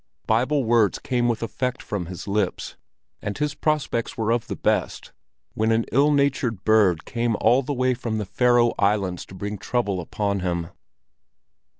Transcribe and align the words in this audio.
Bible 0.25 0.63
words 0.63 0.97
came 0.97 1.27
with 1.29 1.43
effect 1.43 1.83
from 1.83 2.07
his 2.07 2.27
lips, 2.27 2.75
and 3.21 3.37
his 3.37 3.53
prospects 3.53 4.17
were 4.17 4.31
of 4.31 4.47
the 4.47 4.55
best, 4.55 5.11
when 5.53 5.71
an 5.71 5.85
ill 5.91 6.09
natured 6.09 6.63
bird 6.63 7.05
came 7.05 7.35
all 7.39 7.61
the 7.61 7.71
way 7.71 7.93
from 7.93 8.17
the 8.17 8.25
Faroe 8.25 8.73
Islands 8.79 9.27
to 9.27 9.35
bring 9.35 9.59
trouble 9.59 10.01
upon 10.01 10.39
him. 10.39 10.69